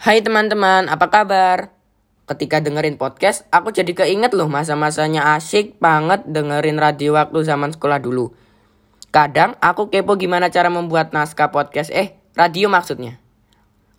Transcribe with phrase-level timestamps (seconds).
[0.00, 1.76] Hai teman-teman, apa kabar?
[2.24, 8.00] Ketika dengerin podcast, aku jadi keinget loh masa-masanya asik banget dengerin radio waktu zaman sekolah
[8.00, 8.32] dulu.
[9.12, 13.20] Kadang aku kepo gimana cara membuat naskah podcast, eh radio maksudnya.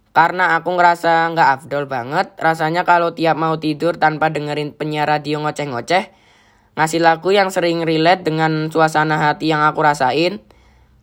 [0.10, 5.38] Karena aku ngerasa nggak afdol banget, rasanya kalau tiap mau tidur tanpa dengerin penyiar radio
[5.46, 6.10] ngoceh-ngoceh,
[6.82, 10.42] ngasih lagu yang sering relate dengan suasana hati yang aku rasain,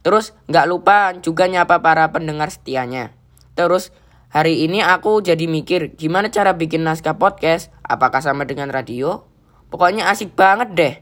[0.02, 3.14] terus nggak lupa juga nyapa para pendengar setianya.
[3.54, 3.94] Terus
[4.28, 9.24] hari ini aku jadi mikir gimana cara bikin naskah podcast, apakah sama dengan radio?
[9.68, 10.94] Pokoknya asik banget deh,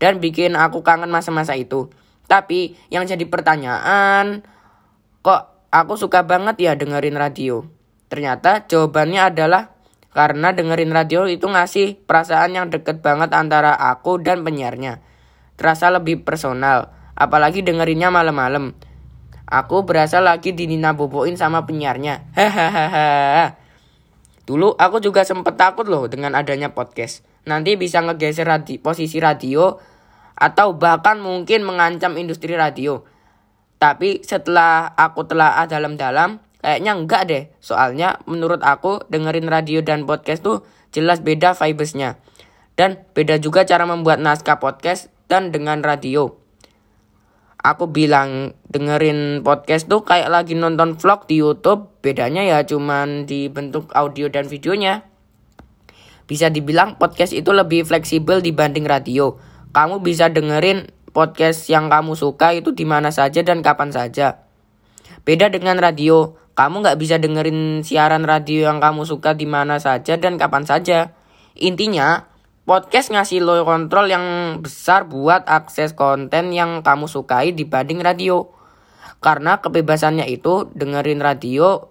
[0.00, 1.92] dan bikin aku kangen masa-masa itu.
[2.24, 4.44] Tapi yang jadi pertanyaan,
[5.20, 7.68] kok aku suka banget ya dengerin radio.
[8.08, 9.74] Ternyata jawabannya adalah
[10.14, 15.02] karena dengerin radio itu ngasih perasaan yang deket banget antara aku dan penyiarnya.
[15.58, 18.78] Terasa lebih personal, apalagi dengerinnya malam-malam.
[19.44, 22.24] Aku berasa lagi dinina boboin sama penyiarnya.
[22.32, 23.60] Hahaha.
[24.44, 27.24] Dulu aku juga sempet takut loh dengan adanya podcast.
[27.44, 29.76] Nanti bisa ngegeser radi posisi radio
[30.36, 33.04] atau bahkan mungkin mengancam industri radio.
[33.76, 37.42] Tapi setelah aku telah dalam-dalam, kayaknya enggak deh.
[37.60, 42.16] Soalnya menurut aku dengerin radio dan podcast tuh jelas beda vibesnya.
[42.74, 46.43] Dan beda juga cara membuat naskah podcast dan dengan radio.
[47.64, 51.88] Aku bilang dengerin podcast tuh kayak lagi nonton vlog di YouTube.
[52.04, 55.08] Bedanya ya cuman di bentuk audio dan videonya.
[56.28, 59.40] Bisa dibilang podcast itu lebih fleksibel dibanding radio.
[59.72, 64.44] Kamu bisa dengerin podcast yang kamu suka itu di mana saja dan kapan saja.
[65.24, 70.20] Beda dengan radio, kamu nggak bisa dengerin siaran radio yang kamu suka di mana saja
[70.20, 71.16] dan kapan saja.
[71.56, 72.28] Intinya,
[72.64, 78.48] podcast ngasih lo kontrol yang besar buat akses konten yang kamu sukai dibanding radio.
[79.20, 81.88] Karena kebebasannya itu dengerin radio,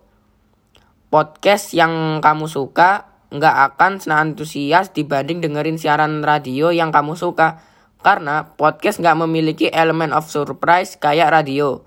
[1.10, 7.62] podcast yang kamu suka nggak akan senantias dibanding dengerin siaran radio yang kamu suka.
[8.04, 11.82] Karena podcast nggak memiliki elemen of surprise kayak radio.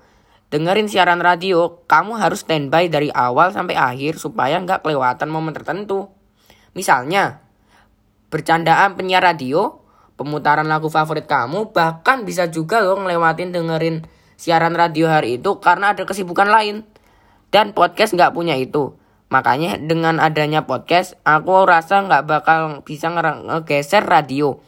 [0.47, 6.07] Dengerin siaran radio, kamu harus standby dari awal sampai akhir supaya nggak kelewatan momen tertentu.
[6.71, 7.46] Misalnya,
[8.27, 9.83] bercandaan penyiar radio,
[10.19, 14.03] pemutaran lagu favorit kamu, bahkan bisa juga loh ngelewatin dengerin
[14.37, 16.83] siaran radio hari itu karena ada kesibukan lain.
[17.47, 18.99] Dan podcast nggak punya itu.
[19.31, 24.59] Makanya dengan adanya podcast, aku rasa nggak bakal bisa ngegeser radio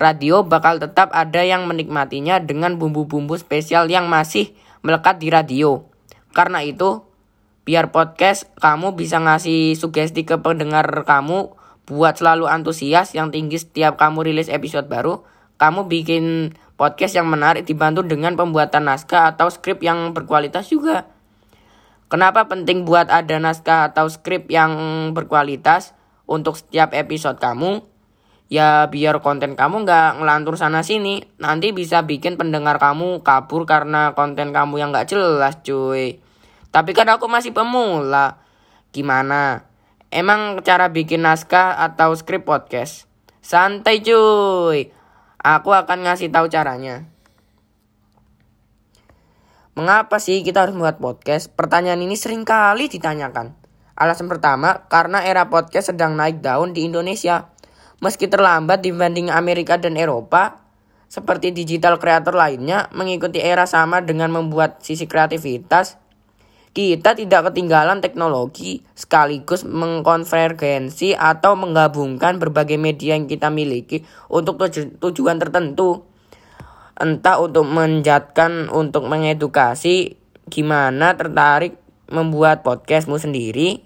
[0.00, 5.84] radio bakal tetap ada yang menikmatinya dengan bumbu-bumbu spesial yang masih melekat di radio.
[6.30, 7.04] Karena itu,
[7.68, 11.52] biar podcast kamu bisa ngasih sugesti ke pendengar kamu
[11.90, 15.26] buat selalu antusias yang tinggi setiap kamu rilis episode baru,
[15.58, 21.10] kamu bikin podcast yang menarik dibantu dengan pembuatan naskah atau skrip yang berkualitas juga.
[22.06, 24.72] Kenapa penting buat ada naskah atau skrip yang
[25.12, 25.92] berkualitas
[26.30, 27.90] untuk setiap episode kamu?
[28.50, 34.10] ya biar konten kamu nggak ngelantur sana sini nanti bisa bikin pendengar kamu kabur karena
[34.18, 36.18] konten kamu yang nggak jelas cuy
[36.74, 38.42] tapi kan aku masih pemula
[38.90, 39.69] gimana
[40.10, 43.06] emang cara bikin naskah atau skrip podcast
[43.40, 44.90] santai cuy
[45.40, 47.06] aku akan ngasih tahu caranya
[49.80, 51.48] Mengapa sih kita harus membuat podcast?
[51.56, 53.56] Pertanyaan ini sering kali ditanyakan.
[53.96, 57.48] Alasan pertama, karena era podcast sedang naik daun di Indonesia.
[58.04, 60.60] Meski terlambat dibanding Amerika dan Eropa,
[61.06, 65.96] seperti digital kreator lainnya mengikuti era sama dengan membuat sisi kreativitas,
[66.70, 75.02] kita tidak ketinggalan teknologi sekaligus mengkonvergensi atau menggabungkan berbagai media yang kita miliki untuk tuju
[75.02, 76.06] tujuan tertentu.
[77.00, 80.20] Entah untuk menjatkan, untuk mengedukasi,
[80.52, 81.80] gimana tertarik
[82.12, 83.80] membuat podcastmu sendiri,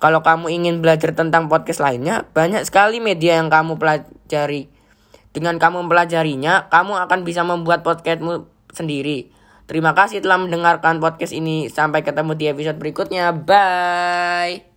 [0.00, 4.72] kalau kamu ingin belajar tentang podcast lainnya, banyak sekali media yang kamu pelajari.
[5.30, 9.30] Dengan kamu mempelajarinya, kamu akan bisa membuat podcastmu sendiri.
[9.70, 11.70] Terima kasih telah mendengarkan podcast ini.
[11.70, 13.30] Sampai ketemu di episode berikutnya.
[13.30, 14.69] Bye.